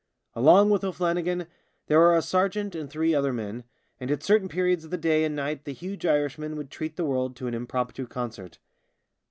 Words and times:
Along 0.33 0.71
with 0.71 0.83
O'Flannigan 0.83 1.45
there 1.85 1.99
were 1.99 2.15
a 2.17 2.23
sergeant 2.23 2.73
and 2.73 2.89
three 2.89 3.13
other 3.13 3.31
men, 3.31 3.65
and 3.99 4.09
at 4.09 4.23
certain 4.23 4.49
periods 4.49 4.83
of 4.83 4.89
the 4.89 4.97
day 4.97 5.23
and 5.23 5.35
night 5.35 5.63
the 5.63 5.73
huge 5.73 6.07
Irishman 6.07 6.55
would 6.55 6.71
treat 6.71 6.95
the 6.95 7.05
world 7.05 7.35
to 7.35 7.45
an 7.45 7.53
impromptu 7.53 8.07
concert. 8.07 8.57